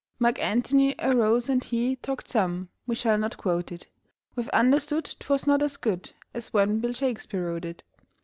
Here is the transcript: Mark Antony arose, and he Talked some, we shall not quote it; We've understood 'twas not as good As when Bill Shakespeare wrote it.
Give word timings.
Mark 0.17 0.39
Antony 0.39 0.95
arose, 0.97 1.47
and 1.47 1.63
he 1.63 1.95
Talked 1.97 2.27
some, 2.27 2.69
we 2.87 2.95
shall 2.95 3.19
not 3.19 3.37
quote 3.37 3.71
it; 3.71 3.87
We've 4.35 4.49
understood 4.49 5.05
'twas 5.19 5.45
not 5.45 5.61
as 5.61 5.77
good 5.77 6.11
As 6.33 6.51
when 6.51 6.79
Bill 6.79 6.93
Shakespeare 6.93 7.45
wrote 7.45 7.65
it. 7.65 7.83